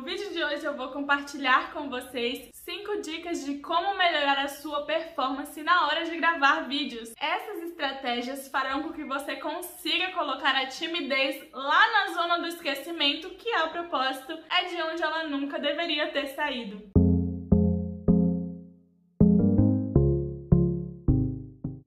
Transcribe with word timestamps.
No 0.00 0.06
vídeo 0.06 0.32
de 0.32 0.42
hoje 0.42 0.64
eu 0.64 0.74
vou 0.74 0.88
compartilhar 0.88 1.74
com 1.74 1.90
vocês 1.90 2.48
5 2.54 3.02
dicas 3.02 3.44
de 3.44 3.58
como 3.58 3.98
melhorar 3.98 4.38
a 4.38 4.48
sua 4.48 4.86
performance 4.86 5.62
na 5.62 5.86
hora 5.86 6.06
de 6.06 6.16
gravar 6.16 6.66
vídeos. 6.66 7.12
Essas 7.20 7.64
estratégias 7.64 8.48
farão 8.48 8.82
com 8.82 8.94
que 8.94 9.04
você 9.04 9.36
consiga 9.36 10.10
colocar 10.12 10.56
a 10.56 10.66
timidez 10.68 11.46
lá 11.52 11.92
na 11.92 12.14
zona 12.14 12.38
do 12.38 12.46
esquecimento, 12.46 13.28
que 13.28 13.52
a 13.52 13.68
propósito 13.68 14.32
é 14.50 14.64
de 14.70 14.80
onde 14.80 15.02
ela 15.02 15.24
nunca 15.24 15.58
deveria 15.58 16.10
ter 16.10 16.28
saído. 16.28 16.80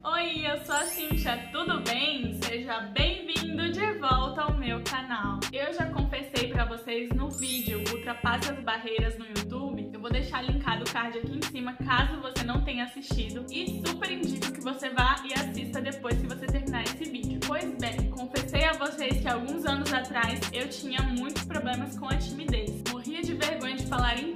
Oi, 0.04 0.45
eu 0.45 0.64
sou 0.64 0.75
a 0.75 0.84
Cintia, 0.84 1.50
tudo 1.52 1.82
bem? 1.82 2.39
Seja 2.43 2.80
bem-vindo 2.93 3.71
de 3.71 3.93
volta 3.93 4.43
ao 4.43 4.54
meu 4.54 4.84
canal. 4.84 5.39
Eu 5.52 5.73
já 5.73 5.91
confessei 5.91 6.50
para 6.50 6.66
vocês 6.66 7.09
no 7.09 7.30
vídeo 7.30 7.82
Ultrapasse 8.04 8.52
as 8.52 8.60
Barreiras 8.60 9.18
no 9.18 9.26
YouTube. 9.26 9.90
Eu 9.93 10.02
vou 10.02 10.11
deixar 10.11 10.42
linkado 10.42 10.84
o 10.84 10.92
card 10.92 11.20
aqui 11.20 11.38
em 11.38 11.42
cima 11.42 11.74
caso 11.86 12.20
você 12.20 12.44
não 12.44 12.61
tenha 12.61 12.84
assistido 12.84 13.46
e 13.50 13.82
super 13.88 14.11
indico 14.11 14.52
que 14.52 14.60
você 14.60 14.89
vá 14.89 15.24
e 15.24 15.34
assista 15.34 15.80
depois 15.80 16.20
que 16.20 16.28
você 16.28 16.46
terminar 16.46 16.84
esse 16.84 17.06
vídeo. 17.06 17.39
Pois 17.47 17.64
bem, 17.78 18.10
confessei 18.10 18.66
a 18.66 18.74
vocês 18.74 19.21
que 19.21 19.28
alguns 19.30 19.66
anos 19.66 19.94
atrás 19.94 20.42
eu 20.52 20.68
tinha 20.68 21.02
muitos 21.02 21.46
problemas 21.46 21.97
com 21.97 22.10
a 22.10 22.18
timidez. 22.18 22.84
Morria 22.92 23.21
de 23.21 23.36
vergonha 23.36 23.78
de 23.78 23.88
falar 23.88 24.20
em 24.20 24.32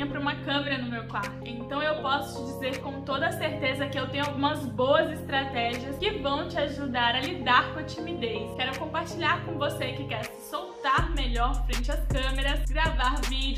sozinha 0.00 0.06
para 0.06 0.20
uma 0.20 0.34
câmera 0.36 0.78
no 0.78 0.90
meu 0.90 1.04
quarto. 1.04 1.30
Então 1.44 1.82
eu 1.82 2.00
posso 2.00 2.38
te 2.38 2.52
dizer 2.52 2.80
com 2.80 3.02
toda 3.02 3.30
certeza 3.32 3.86
que 3.86 3.98
eu 3.98 4.08
tenho 4.08 4.24
algumas 4.24 4.64
boas 4.66 5.10
estratégias 5.12 5.98
que 5.98 6.10
vão 6.18 6.48
te 6.48 6.56
ajudar 6.58 7.14
a 7.14 7.20
lidar 7.20 7.72
com 7.72 7.80
a 7.80 7.82
timidez. 7.82 8.54
Quero 8.56 8.78
compartilhar 8.78 9.44
com 9.44 9.58
você 9.58 9.92
que 9.92 10.04
quer 10.04 10.24
se 10.24 10.50
soltar 10.50 11.10
melhor 11.14 11.54
frente 11.66 11.90
às 11.90 12.04
câmeras, 12.06 12.64
gravar 12.70 13.20
vídeos, 13.28 13.49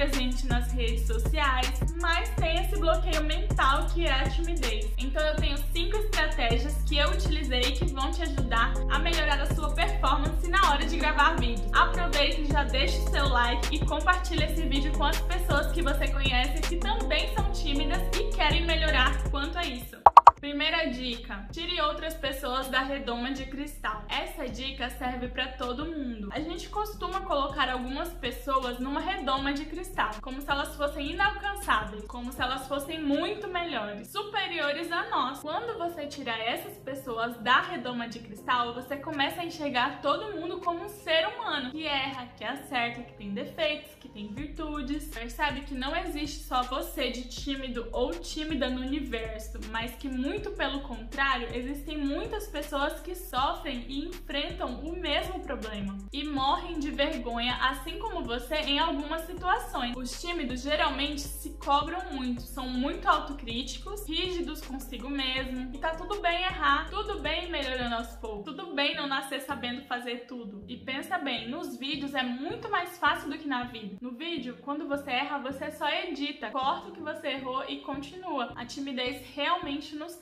presente 0.00 0.46
nas 0.46 0.72
redes 0.72 1.06
sociais, 1.06 1.70
mas 2.00 2.30
tem 2.30 2.56
esse 2.56 2.74
bloqueio 2.78 3.22
mental 3.24 3.86
que 3.88 4.06
é 4.06 4.10
a 4.10 4.30
timidez. 4.30 4.88
Então 4.96 5.22
eu 5.22 5.36
tenho 5.36 5.58
cinco 5.74 5.94
estratégias 5.98 6.74
que 6.86 6.96
eu 6.96 7.10
utilizei 7.10 7.72
que 7.72 7.84
vão 7.92 8.10
te 8.10 8.22
ajudar 8.22 8.72
a 8.90 8.98
melhorar 8.98 9.38
a 9.42 9.54
sua 9.54 9.74
performance 9.74 10.48
na 10.48 10.70
hora 10.70 10.86
de 10.86 10.96
gravar 10.96 11.34
vídeos. 11.34 11.68
Aproveite 11.74 12.40
e 12.40 12.46
já 12.46 12.64
deixe 12.64 12.96
o 12.96 13.10
seu 13.10 13.28
like 13.28 13.76
e 13.76 13.84
compartilhe 13.84 14.44
esse 14.44 14.62
vídeo 14.62 14.90
com 14.92 15.04
as 15.04 15.20
pessoas 15.20 15.70
que 15.70 15.82
você 15.82 16.08
conhece 16.08 16.62
que 16.62 16.76
também 16.76 17.34
são 17.34 17.52
tímidas 17.52 18.00
e 18.18 18.34
querem 18.34 18.64
melhorar 18.64 19.22
quanto 19.30 19.58
a 19.58 19.66
isso. 19.66 19.98
Primeira 20.40 20.86
dica: 20.86 21.46
tire 21.52 21.78
outras 21.82 22.14
pessoas 22.14 22.68
da 22.68 22.80
redoma 22.80 23.30
de 23.30 23.44
cristal. 23.44 24.02
Essa 24.08 24.48
dica 24.48 24.88
serve 24.88 25.28
para 25.28 25.48
todo 25.48 25.84
mundo. 25.84 26.30
A 26.32 26.40
gente 26.40 26.70
costuma 26.70 27.20
colocar 27.20 27.68
algumas 27.68 28.08
pessoas 28.14 28.78
numa 28.78 29.00
redoma 29.00 29.52
de 29.52 29.66
cristal, 29.66 30.12
como 30.22 30.40
se 30.40 30.50
elas 30.50 30.74
fossem 30.76 31.10
inalcançáveis, 31.10 32.06
como 32.06 32.32
se 32.32 32.40
elas 32.40 32.66
fossem 32.66 33.02
muito 33.02 33.48
melhores, 33.48 34.08
superiores 34.08 34.90
a 34.90 35.10
nós. 35.10 35.40
Quando 35.40 35.76
você 35.76 36.06
tirar 36.06 36.40
essas 36.40 36.78
pessoas 36.78 37.36
da 37.42 37.60
redoma 37.60 38.08
de 38.08 38.20
cristal, 38.20 38.72
você 38.72 38.96
começa 38.96 39.42
a 39.42 39.44
enxergar 39.44 40.00
todo 40.00 40.34
mundo 40.34 40.58
como 40.60 40.84
um 40.84 40.88
ser 40.88 41.28
humano 41.28 41.70
que 41.70 41.86
erra, 41.86 42.28
que 42.38 42.44
acerta, 42.44 43.02
que 43.02 43.12
tem 43.12 43.34
defeitos, 43.34 43.94
que 44.00 44.08
tem 44.08 44.28
virtudes. 44.28 45.06
Percebe 45.08 45.60
que 45.60 45.74
não 45.74 45.94
existe 45.94 46.44
só 46.44 46.62
você 46.62 47.10
de 47.10 47.28
tímido 47.28 47.86
ou 47.92 48.12
tímida 48.12 48.70
no 48.70 48.80
universo, 48.80 49.60
mas 49.70 49.94
que 49.96 50.08
muito 50.08 50.29
pelo 50.60 50.80
contrário, 50.80 51.48
existem 51.54 51.96
muitas 51.96 52.46
pessoas 52.46 53.00
que 53.00 53.14
sofrem 53.14 53.84
e 53.88 54.04
enfrentam 54.04 54.80
o 54.80 54.92
mesmo 54.92 55.40
problema 55.40 55.96
e 56.12 56.22
morrem 56.22 56.78
de 56.78 56.90
vergonha, 56.90 57.56
assim 57.62 57.98
como 57.98 58.22
você, 58.22 58.56
em 58.56 58.78
algumas 58.78 59.22
situações. 59.22 59.96
Os 59.96 60.20
tímidos 60.20 60.60
geralmente 60.60 61.22
se 61.22 61.56
cobram 61.56 62.12
muito, 62.12 62.42
são 62.42 62.68
muito 62.68 63.08
autocríticos, 63.08 64.06
rígidos 64.06 64.60
consigo 64.60 65.08
mesmo, 65.08 65.74
e 65.74 65.78
tá 65.78 65.94
tudo 65.94 66.20
bem 66.20 66.42
errar, 66.42 66.88
tudo 66.90 67.20
bem 67.20 67.50
melhorando 67.50 67.94
aos 67.94 68.14
poucos, 68.16 68.44
tudo 68.44 68.74
bem 68.74 68.94
não 68.94 69.06
nascer 69.06 69.40
sabendo 69.40 69.86
fazer 69.86 70.26
tudo. 70.26 70.62
E 70.68 70.76
pensa 70.76 71.16
bem, 71.18 71.48
nos 71.48 71.76
vídeos 71.78 72.14
é 72.14 72.22
muito 72.22 72.70
mais 72.70 72.98
fácil 72.98 73.30
do 73.30 73.38
que 73.38 73.48
na 73.48 73.64
vida. 73.64 73.96
No 74.00 74.12
vídeo, 74.12 74.58
quando 74.60 74.86
você 74.86 75.10
erra, 75.10 75.38
você 75.38 75.70
só 75.70 75.88
edita, 75.88 76.50
corta 76.50 76.90
o 76.90 76.92
que 76.92 77.00
você 77.00 77.28
errou 77.28 77.64
e 77.66 77.80
continua. 77.80 78.52
A 78.54 78.66
timidez 78.66 79.26
realmente 79.34 79.96
nos 79.96 80.19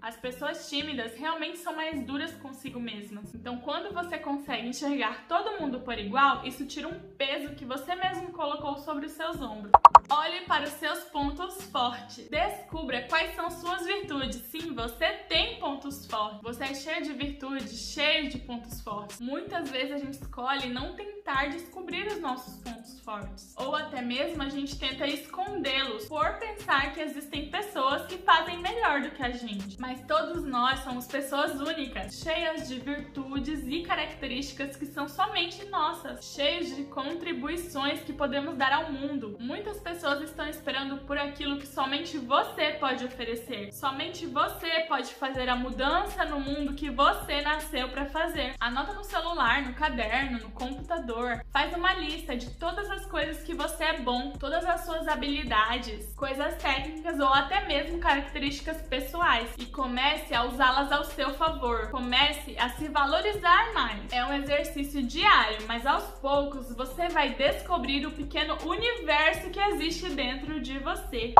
As 0.00 0.16
pessoas 0.16 0.68
tímidas 0.68 1.16
realmente 1.16 1.58
são 1.58 1.74
mais 1.74 2.00
duras 2.06 2.32
consigo 2.34 2.78
mesmas. 2.78 3.34
Então, 3.34 3.58
quando 3.58 3.92
você 3.92 4.16
consegue 4.18 4.68
enxergar 4.68 5.26
todo 5.26 5.60
mundo 5.60 5.80
por 5.80 5.98
igual, 5.98 6.46
isso 6.46 6.64
tira 6.66 6.88
um 6.88 6.98
peso 7.16 7.54
que 7.54 7.64
você 7.64 7.94
mesmo 7.94 8.32
colocou 8.32 8.78
sobre 8.78 9.06
os 9.06 9.12
seus 9.12 9.40
ombros. 9.40 9.72
Olhe 10.08 10.40
para 10.42 10.64
os 10.64 10.70
seus 10.70 11.00
pontos 11.04 11.62
fortes. 11.70 12.28
Descubra 12.28 13.06
quais 13.08 13.34
são 13.34 13.50
suas 13.50 13.84
virtudes. 13.86 14.36
Sim, 14.36 14.74
você 14.74 15.08
tem 15.28 15.58
pontos 15.58 16.06
fortes. 16.06 16.40
Você 16.42 16.64
é 16.64 16.74
cheio 16.74 17.02
de 17.02 17.12
virtudes, 17.12 17.92
cheio 17.92 18.28
de 18.28 18.38
pontos 18.38 18.80
fortes. 18.80 19.20
Muitas 19.20 19.70
vezes 19.70 19.92
a 19.92 19.98
gente 19.98 20.14
escolhe 20.14 20.68
não 20.68 20.94
tentar 20.94 21.48
descobrir 21.50 22.06
os 22.08 22.20
nossos 22.20 22.56
pontos 22.62 22.98
fortes. 23.00 23.54
Ou 23.56 23.74
até 23.74 24.00
mesmo 24.02 24.42
a 24.42 24.48
gente 24.48 24.78
tenta 24.78 25.06
escondê-los 25.06 26.06
por 26.06 26.29
pensar 26.70 26.92
que 26.92 27.00
existem 27.00 27.50
pessoas 27.50 28.06
que 28.06 28.16
fazem 28.18 28.58
melhor 28.58 29.02
do 29.02 29.10
que 29.10 29.22
a 29.24 29.30
gente. 29.30 29.80
Mas 29.80 30.00
todos 30.06 30.44
nós 30.44 30.78
somos 30.80 31.04
pessoas 31.04 31.60
únicas, 31.60 32.20
cheias 32.20 32.68
de 32.68 32.78
virtudes 32.78 33.66
e 33.66 33.82
características 33.82 34.76
que 34.76 34.86
são 34.86 35.08
somente 35.08 35.64
nossas, 35.64 36.32
cheios 36.32 36.76
de 36.76 36.84
contribuições 36.84 38.02
que 38.02 38.12
podemos 38.12 38.56
dar 38.56 38.72
ao 38.72 38.92
mundo. 38.92 39.36
Muitas 39.40 39.80
pessoas 39.80 40.22
estão 40.22 40.48
esperando 40.48 40.98
por 40.98 41.18
aquilo 41.18 41.58
que 41.58 41.66
somente 41.66 42.16
você 42.18 42.70
pode 42.78 43.04
oferecer. 43.04 43.72
Somente 43.72 44.24
você 44.26 44.84
pode 44.86 45.12
fazer 45.14 45.48
a 45.48 45.56
mudança 45.56 46.24
no 46.24 46.38
mundo 46.38 46.74
que 46.74 46.88
você 46.88 47.40
nasceu 47.42 47.88
para 47.88 48.06
fazer. 48.06 48.54
Anota 48.60 48.92
no 48.92 49.02
celular, 49.02 49.62
no 49.62 49.74
caderno, 49.74 50.38
no 50.38 50.50
computador. 50.50 51.44
Faz 51.50 51.74
uma 51.74 51.94
lista 51.94 52.36
de 52.36 52.48
todas 52.50 52.88
as 52.88 53.04
coisas 53.06 53.42
que 53.42 53.54
você 53.54 53.82
é 53.82 53.98
bom, 53.98 54.30
todas 54.38 54.64
as 54.64 54.82
suas 54.84 55.08
habilidades, 55.08 56.14
coisas 56.14 56.59
técnicas 56.60 57.18
ou 57.18 57.28
até 57.28 57.66
mesmo 57.66 57.98
características 57.98 58.80
pessoais 58.82 59.48
e 59.58 59.66
comece 59.66 60.34
a 60.34 60.44
usá-las 60.44 60.92
ao 60.92 61.04
seu 61.04 61.34
favor. 61.34 61.90
Comece 61.90 62.56
a 62.58 62.68
se 62.70 62.88
valorizar 62.88 63.72
mais. 63.74 64.00
É 64.12 64.24
um 64.24 64.32
exercício 64.34 65.02
diário, 65.02 65.58
mas 65.66 65.86
aos 65.86 66.04
poucos 66.20 66.74
você 66.74 67.08
vai 67.08 67.30
descobrir 67.30 68.06
o 68.06 68.10
pequeno 68.10 68.56
universo 68.64 69.50
que 69.50 69.60
existe 69.60 70.10
dentro 70.10 70.60
de 70.60 70.78
você 70.78 71.34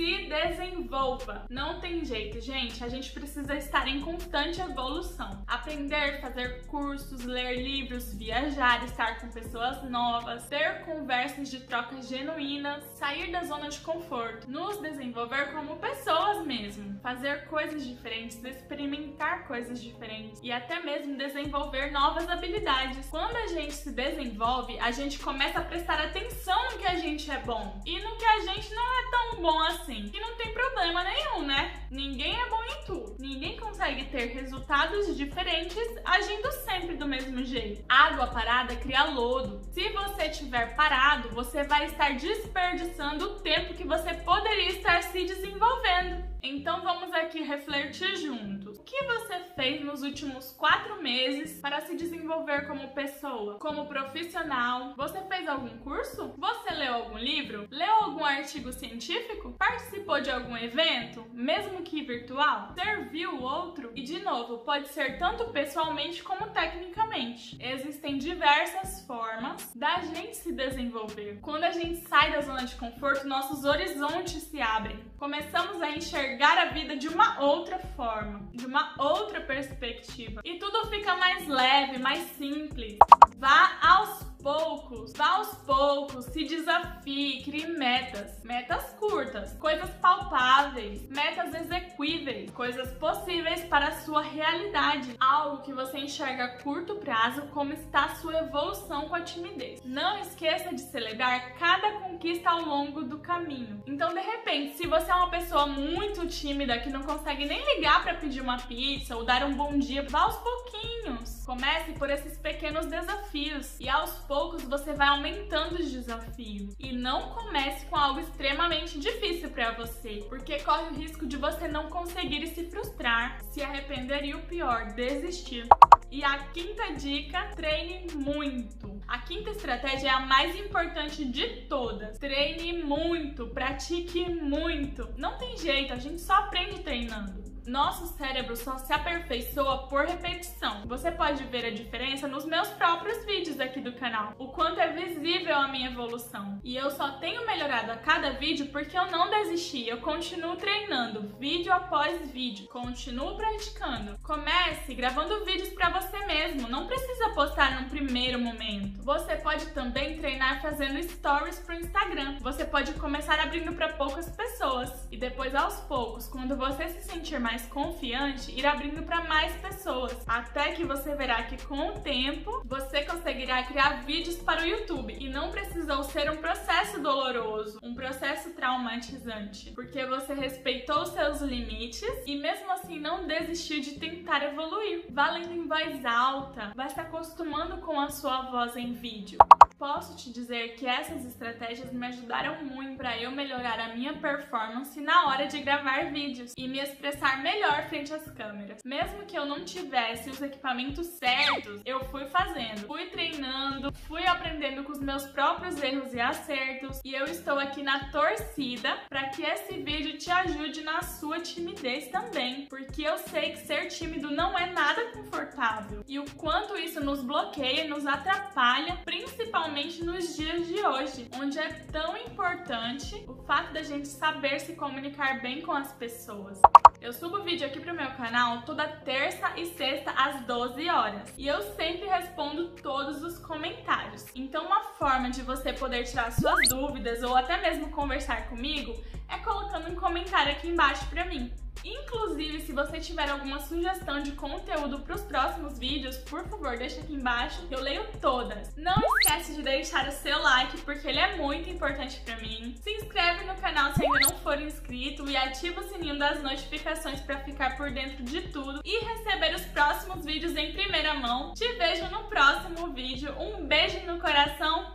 se 0.00 0.28
desenvolva. 0.28 1.44
Não 1.50 1.78
tem 1.78 2.02
jeito, 2.06 2.40
gente. 2.40 2.82
A 2.82 2.88
gente 2.88 3.12
precisa 3.12 3.54
estar 3.54 3.86
em 3.86 4.00
constante 4.00 4.58
evolução. 4.58 5.44
Aprender, 5.46 6.22
fazer 6.22 6.64
cursos, 6.66 7.24
ler 7.24 7.62
livros, 7.62 8.14
viajar, 8.14 8.82
estar 8.84 9.20
com 9.20 9.28
pessoas 9.28 9.82
novas, 9.90 10.46
ter 10.48 10.86
conversas 10.86 11.50
de 11.50 11.60
troca 11.60 12.00
genuínas, 12.00 12.82
sair 12.94 13.30
da 13.30 13.44
zona 13.44 13.68
de 13.68 13.78
conforto, 13.80 14.50
nos 14.50 14.80
desenvolver 14.80 15.52
como 15.52 15.76
pessoas 15.76 16.46
mesmo, 16.46 16.98
fazer 17.00 17.44
coisas 17.46 17.86
diferentes, 17.86 18.42
experimentar 18.42 19.46
coisas 19.46 19.82
diferentes 19.82 20.40
e 20.42 20.50
até 20.50 20.80
mesmo 20.80 21.18
desenvolver 21.18 21.90
novas 21.90 22.26
habilidades. 22.26 23.06
Quando 23.10 23.36
a 23.36 23.48
gente 23.48 23.74
se 23.74 23.90
desenvolve, 23.90 24.78
a 24.80 24.90
gente 24.90 25.18
começa 25.18 25.58
a 25.58 25.64
prestar 25.64 26.00
atenção 26.00 26.70
no 26.70 26.78
que 26.78 26.86
a 26.86 26.96
gente 26.96 27.30
é 27.30 27.38
bom 27.38 27.78
e 27.84 28.00
no 28.00 28.16
que 28.16 28.24
a 28.24 28.40
gente 28.40 28.74
não 28.74 28.82
é 28.82 29.10
tão 29.10 29.42
bom 29.42 29.60
assim 29.60 29.89
assim. 29.90 30.10
E 30.14 30.20
não 30.20 30.36
tem 30.36 30.52
problema 30.52 31.02
nenhum, 31.02 31.42
né? 31.42 31.72
Ninguém 31.90 32.40
é 32.40 32.48
bom 32.48 32.62
em 32.62 32.84
tudo. 32.86 33.16
Ninguém 33.18 33.56
consegue 33.56 34.04
ter 34.06 34.26
resultados 34.26 35.16
diferentes 35.16 35.76
agindo 36.04 36.50
sempre 36.64 36.96
do 36.96 37.06
mesmo 37.06 37.44
jeito. 37.44 37.84
Água 37.88 38.28
parada 38.28 38.76
cria 38.76 39.04
lodo. 39.04 39.60
Se 39.72 39.88
você 39.90 40.26
estiver 40.26 40.74
parado, 40.76 41.30
você 41.30 41.64
vai 41.64 41.86
estar 41.86 42.14
desperdiçando 42.14 43.24
o 43.24 43.40
tempo 43.40 43.74
que 43.74 43.84
você 43.84 44.14
poderia 44.14 44.70
estar 44.70 45.02
se 45.02 45.24
desenvolvendo. 45.24 46.30
Então 46.42 46.82
vamos 46.82 47.12
aqui 47.12 47.42
refletir 47.42 48.16
juntos. 48.16 48.78
O 48.78 48.82
que 48.82 49.04
você 49.04 49.40
fez 49.54 49.84
nos 49.84 50.02
últimos 50.02 50.52
quatro 50.52 51.02
meses 51.02 51.60
para 51.60 51.80
se 51.82 51.94
desenvolver 51.96 52.66
como 52.66 52.88
pessoa, 52.88 53.58
como 53.58 53.86
profissional? 53.86 54.94
Você 54.96 55.20
fez 55.22 55.46
algum 55.46 55.76
curso? 55.78 56.34
Você 56.38 56.74
leu 56.74 56.94
algum 56.94 57.18
livro? 57.18 57.68
Leu 57.70 57.92
algum 57.92 58.24
artigo 58.24 58.72
científico? 58.72 59.52
Participou 59.58 60.20
de 60.20 60.30
algum 60.30 60.56
evento, 60.56 61.26
mesmo 61.32 61.82
que 61.82 62.02
virtual? 62.02 62.72
Serviu 62.74 63.42
outro? 63.42 63.92
E 63.94 64.02
de 64.02 64.20
novo, 64.20 64.58
pode 64.58 64.88
ser 64.88 65.18
tanto 65.18 65.50
pessoalmente 65.50 66.22
como 66.22 66.48
tecnicamente. 66.48 67.58
Existem 67.60 68.16
diversas 68.16 69.04
formas 69.06 69.74
da 69.74 70.00
gente 70.00 70.36
se 70.36 70.52
desenvolver. 70.52 71.38
Quando 71.42 71.64
a 71.64 71.70
gente 71.70 72.08
sai 72.08 72.32
da 72.32 72.40
zona 72.40 72.64
de 72.64 72.76
conforto, 72.76 73.26
nossos 73.26 73.64
horizontes 73.64 74.42
se 74.42 74.60
abrem. 74.60 75.09
Começamos 75.20 75.82
a 75.82 75.90
enxergar 75.90 76.56
a 76.56 76.64
vida 76.70 76.96
de 76.96 77.06
uma 77.06 77.42
outra 77.42 77.78
forma, 77.94 78.40
de 78.54 78.64
uma 78.64 78.94
outra 78.96 79.38
perspectiva. 79.42 80.40
E 80.42 80.58
tudo 80.58 80.88
fica 80.88 81.14
mais 81.14 81.46
leve, 81.46 81.98
mais 81.98 82.20
simples. 82.38 82.96
Vá 83.36 83.78
aos 83.82 84.29
poucos 84.42 85.12
Vá 85.20 85.36
aos 85.36 85.54
poucos, 85.66 86.24
se 86.26 86.44
desafie, 86.44 87.42
crie 87.42 87.66
metas. 87.66 88.42
Metas 88.42 88.84
curtas, 88.98 89.52
coisas 89.58 89.90
palpáveis, 90.00 91.06
metas 91.08 91.54
execuíveis, 91.54 92.50
coisas 92.52 92.90
possíveis 92.94 93.62
para 93.64 93.88
a 93.88 94.00
sua 94.00 94.22
realidade. 94.22 95.14
Algo 95.20 95.62
que 95.62 95.72
você 95.72 95.98
enxerga 95.98 96.44
a 96.44 96.58
curto 96.62 96.96
prazo 96.96 97.42
como 97.48 97.72
está 97.72 98.06
a 98.06 98.14
sua 98.16 98.38
evolução 98.38 99.08
com 99.08 99.14
a 99.14 99.20
timidez. 99.20 99.82
Não 99.84 100.18
esqueça 100.20 100.74
de 100.74 100.80
celebrar 100.80 101.54
cada 101.54 101.92
conquista 102.00 102.48
ao 102.50 102.62
longo 102.62 103.02
do 103.02 103.18
caminho. 103.18 103.82
Então, 103.86 104.14
de 104.14 104.20
repente, 104.20 104.76
se 104.76 104.86
você 104.86 105.10
é 105.10 105.14
uma 105.14 105.30
pessoa 105.30 105.66
muito 105.66 106.26
tímida 106.26 106.78
que 106.78 106.90
não 106.90 107.02
consegue 107.02 107.44
nem 107.44 107.76
ligar 107.76 108.02
para 108.02 108.14
pedir 108.14 108.40
uma 108.40 108.58
pizza 108.58 109.16
ou 109.16 109.24
dar 109.24 109.44
um 109.44 109.54
bom 109.54 109.78
dia, 109.78 110.06
vá 110.08 110.22
aos 110.22 110.36
pouquinhos. 110.36 111.44
Comece 111.44 111.92
por 111.92 112.08
esses 112.10 112.38
pequenos 112.38 112.86
desafios 112.86 113.78
e 113.78 113.88
aos 113.88 114.12
poucos 114.30 114.62
você 114.62 114.92
vai 114.92 115.08
aumentando 115.08 115.74
os 115.74 115.90
desafios. 115.90 116.76
E 116.78 116.92
não 116.92 117.30
comece 117.30 117.84
com 117.86 117.96
algo 117.96 118.20
extremamente 118.20 118.96
difícil 118.96 119.50
para 119.50 119.72
você, 119.72 120.24
porque 120.28 120.60
corre 120.60 120.90
o 120.90 120.94
risco 120.94 121.26
de 121.26 121.36
você 121.36 121.66
não 121.66 121.88
conseguir 121.88 122.46
se 122.46 122.70
frustrar, 122.70 123.40
se 123.50 123.60
arrepender 123.60 124.24
e 124.24 124.32
o 124.32 124.42
pior, 124.42 124.92
desistir. 124.92 125.66
E 126.12 126.22
a 126.22 126.38
quinta 126.50 126.92
dica, 126.92 127.50
treine 127.56 128.06
muito. 128.14 128.99
A 129.10 129.18
quinta 129.18 129.50
estratégia 129.50 130.06
é 130.06 130.10
a 130.12 130.20
mais 130.20 130.54
importante 130.54 131.24
de 131.24 131.62
todas. 131.68 132.16
Treine 132.16 132.80
muito, 132.80 133.48
pratique 133.48 134.24
muito. 134.30 135.12
Não 135.16 135.36
tem 135.36 135.58
jeito, 135.58 135.92
a 135.92 135.96
gente 135.96 136.20
só 136.20 136.34
aprende 136.34 136.78
treinando. 136.78 137.50
Nosso 137.66 138.06
cérebro 138.16 138.56
só 138.56 138.78
se 138.78 138.92
aperfeiçoa 138.92 139.86
por 139.88 140.06
repetição. 140.06 140.82
Você 140.86 141.10
pode 141.10 141.44
ver 141.44 141.66
a 141.66 141.70
diferença 141.70 142.26
nos 142.26 142.44
meus 142.44 142.68
próprios 142.68 143.24
vídeos 143.24 143.60
aqui 143.60 143.80
do 143.80 143.92
canal. 143.92 144.34
O 144.38 144.48
quanto 144.48 144.80
é 144.80 144.88
visível 144.88 145.54
a 145.56 145.68
minha 145.68 145.90
evolução. 145.90 146.58
E 146.64 146.74
eu 146.76 146.90
só 146.90 147.18
tenho 147.18 147.46
melhorado 147.46 147.92
a 147.92 147.96
cada 147.96 148.32
vídeo 148.32 148.66
porque 148.72 148.98
eu 148.98 149.10
não 149.10 149.30
desisti. 149.30 149.86
Eu 149.86 149.98
continuo 149.98 150.56
treinando, 150.56 151.36
vídeo 151.38 151.72
após 151.72 152.30
vídeo. 152.30 152.66
Continuo 152.68 153.36
praticando. 153.36 154.18
Comece 154.22 154.94
gravando 154.94 155.44
vídeos 155.44 155.68
para 155.68 155.90
você 155.90 156.18
mesmo. 156.26 156.68
Não 156.68 156.86
precisa 156.86 157.19
postar 157.34 157.80
num 157.80 157.88
primeiro 157.88 158.38
momento. 158.38 159.02
Você 159.02 159.36
pode 159.36 159.66
também 159.66 160.18
treinar 160.18 160.60
fazendo 160.60 161.02
stories 161.02 161.58
pro 161.58 161.74
Instagram. 161.74 162.36
Você 162.40 162.64
pode 162.64 162.92
começar 162.94 163.38
abrindo 163.40 163.72
para 163.72 163.90
poucas 163.94 164.28
pessoas. 164.30 165.08
E 165.10 165.16
depois, 165.16 165.54
aos 165.54 165.76
poucos, 165.80 166.26
quando 166.28 166.56
você 166.56 166.88
se 166.88 167.10
sentir 167.10 167.38
mais 167.38 167.62
confiante, 167.66 168.50
ir 168.52 168.66
abrindo 168.66 169.02
para 169.02 169.24
mais 169.24 169.52
pessoas, 169.56 170.16
até 170.40 170.72
que 170.72 170.84
você 170.84 171.14
verá 171.14 171.42
que 171.42 171.62
com 171.66 171.88
o 171.88 172.00
tempo 172.00 172.62
você 172.64 173.02
conseguirá 173.02 173.62
criar 173.64 174.02
vídeos 174.04 174.36
para 174.36 174.62
o 174.62 174.66
YouTube. 174.66 175.14
E 175.18 175.28
não 175.28 175.50
precisou 175.50 176.02
ser 176.02 176.30
um 176.30 176.38
processo 176.38 177.00
doloroso, 177.00 177.78
um 177.82 177.94
processo 177.94 178.50
traumatizante, 178.50 179.70
porque 179.72 180.04
você 180.06 180.32
respeitou 180.32 181.04
seus 181.06 181.42
limites 181.42 182.10
e 182.26 182.36
mesmo 182.36 182.72
assim 182.72 182.98
não 182.98 183.26
desistiu 183.26 183.80
de 183.80 183.98
tentar 183.98 184.42
evoluir. 184.42 185.04
Vá 185.10 185.30
lendo 185.30 185.52
em 185.52 185.68
voz 185.68 186.04
alta, 186.04 186.72
vai 186.74 186.88
se 186.88 187.00
acostumando 187.00 187.78
com 187.78 188.00
a 188.00 188.08
sua 188.08 188.42
voz 188.50 188.76
em 188.76 188.92
vídeo 188.94 189.38
posso 189.80 190.14
te 190.14 190.30
dizer 190.30 190.74
que 190.74 190.86
essas 190.86 191.24
estratégias 191.24 191.90
me 191.90 192.06
ajudaram 192.06 192.62
muito 192.62 192.98
para 192.98 193.18
eu 193.18 193.30
melhorar 193.30 193.80
a 193.80 193.94
minha 193.94 194.12
performance 194.12 195.00
na 195.00 195.28
hora 195.28 195.46
de 195.46 195.58
gravar 195.62 196.12
vídeos 196.12 196.52
e 196.54 196.68
me 196.68 196.78
expressar 196.78 197.42
melhor 197.42 197.88
frente 197.88 198.12
às 198.12 198.30
câmeras. 198.30 198.82
Mesmo 198.84 199.24
que 199.24 199.38
eu 199.38 199.46
não 199.46 199.64
tivesse 199.64 200.28
os 200.28 200.42
equipamentos 200.42 201.06
certos, 201.06 201.80
eu 201.86 202.04
fui 202.10 202.26
fazendo, 202.26 202.86
fui 202.86 203.06
treinando, 203.06 203.90
fui 204.06 204.26
aprendendo 204.26 204.84
com 204.84 204.92
os 204.92 205.00
meus 205.00 205.24
próprios 205.28 205.82
erros 205.82 206.12
e 206.12 206.20
acertos. 206.20 207.00
E 207.02 207.14
eu 207.14 207.24
estou 207.24 207.58
aqui 207.58 207.82
na 207.82 208.10
torcida 208.10 208.98
para 209.08 209.30
que 209.30 209.42
esse 209.42 209.78
vídeo 209.78 210.18
te 210.18 210.30
ajude 210.30 210.82
na 210.82 211.00
sua 211.00 211.40
timidez 211.40 212.08
também, 212.08 212.66
porque 212.66 213.02
eu 213.02 213.16
sei 213.16 213.52
que 213.52 213.60
ser 213.60 213.86
tímido 213.86 214.30
não 214.30 214.58
é 214.58 214.66
nada 214.66 215.10
confortável. 215.12 216.04
E 216.06 216.18
o 216.18 216.26
quanto 216.32 216.76
isso 216.76 217.02
nos 217.02 217.22
bloqueia, 217.22 217.88
nos 217.88 218.06
atrapalha, 218.06 218.98
principalmente 219.06 219.69
principalmente 219.70 220.04
nos 220.04 220.36
dias 220.36 220.66
de 220.66 220.84
hoje, 220.84 221.30
onde 221.40 221.58
é 221.58 221.68
tão 221.92 222.16
importante 222.16 223.24
o 223.28 223.34
fato 223.44 223.72
da 223.72 223.82
gente 223.82 224.08
saber 224.08 224.58
se 224.58 224.74
comunicar 224.74 225.40
bem 225.40 225.62
com 225.62 225.72
as 225.72 225.92
pessoas. 225.92 226.60
Eu 227.00 227.12
subo 227.12 227.42
vídeo 227.42 227.66
aqui 227.66 227.78
pro 227.78 227.94
meu 227.94 228.10
canal 228.12 228.62
toda 228.62 228.86
terça 228.88 229.52
e 229.56 229.66
sexta 229.66 230.10
às 230.10 230.44
12 230.44 230.88
horas. 230.88 231.32
E 231.38 231.46
eu 231.46 231.62
sempre 231.74 232.06
respondo 232.08 232.70
todos 232.82 233.22
os 233.22 233.38
comentários. 233.38 234.26
Então 234.34 234.66
uma 234.66 234.82
forma 234.98 235.30
de 235.30 235.42
você 235.42 235.72
poder 235.72 236.04
tirar 236.04 236.32
suas 236.32 236.68
dúvidas 236.68 237.22
ou 237.22 237.36
até 237.36 237.60
mesmo 237.60 237.90
conversar 237.90 238.48
comigo 238.48 238.94
é 239.28 239.38
colocando 239.38 239.90
um 239.90 239.94
comentário 239.94 240.52
aqui 240.52 240.68
embaixo 240.68 241.06
pra 241.08 241.24
mim. 241.24 241.52
Inclusive, 241.84 242.60
se 242.62 242.72
você 242.72 243.00
tiver 243.00 243.28
alguma 243.28 243.60
sugestão 243.60 244.22
de 244.22 244.32
conteúdo 244.32 245.00
para 245.00 245.14
os 245.14 245.22
próximos 245.22 245.78
vídeos, 245.78 246.16
por 246.18 246.44
favor, 246.48 246.76
deixa 246.76 247.00
aqui 247.00 247.14
embaixo, 247.14 247.66
eu 247.70 247.80
leio 247.80 248.06
todas. 248.20 248.74
Não 248.76 249.00
esquece 249.18 249.54
de 249.54 249.62
deixar 249.62 250.08
o 250.08 250.12
seu 250.12 250.40
like, 250.42 250.78
porque 250.82 251.08
ele 251.08 251.18
é 251.18 251.36
muito 251.36 251.68
importante 251.70 252.20
para 252.20 252.36
mim. 252.36 252.74
Se 252.82 252.90
inscreve 252.90 253.44
no 253.44 253.54
canal 253.56 253.92
se 253.94 254.04
ainda 254.04 254.20
não 254.20 254.38
for 254.38 254.60
inscrito 254.60 255.28
e 255.28 255.36
ativa 255.36 255.80
o 255.80 255.88
sininho 255.88 256.18
das 256.18 256.42
notificações 256.42 257.20
para 257.20 257.38
ficar 257.40 257.76
por 257.76 257.90
dentro 257.90 258.22
de 258.22 258.42
tudo 258.48 258.80
e 258.84 259.04
receber 259.04 259.54
os 259.54 259.64
próximos 259.66 260.24
vídeos 260.24 260.56
em 260.56 260.72
primeira 260.72 261.14
mão. 261.14 261.54
Te 261.54 261.66
vejo 261.74 262.08
no 262.10 262.24
próximo 262.24 262.92
vídeo. 262.92 263.34
Um 263.38 263.66
beijo 263.66 264.00
no 264.06 264.18
coração 264.18 264.89